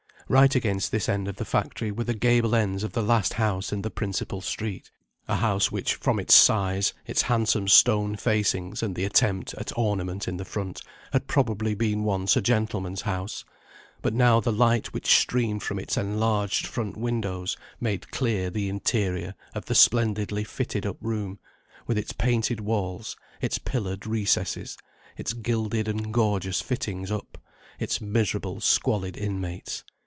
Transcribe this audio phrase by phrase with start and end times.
[0.29, 3.73] Right against this end of the factory were the gable ends of the last house
[3.73, 4.89] in the principal street
[5.27, 10.29] a house which from its size, its handsome stone facings, and the attempt at ornament
[10.29, 13.43] in the front, had probably been once a gentleman's house;
[14.01, 19.35] but now the light which streamed from its enlarged front windows made clear the interior
[19.53, 21.39] of the splendidly fitted up room,
[21.87, 24.77] with its painted walls, its pillared recesses,
[25.17, 27.37] its gilded and gorgeous fittings up,
[27.79, 29.83] its miserable, squalid inmates.